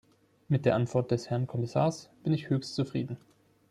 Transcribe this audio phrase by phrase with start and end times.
[0.47, 3.17] Mit der Antwort des Herrn Kommissars bin ich höchst zufrieden.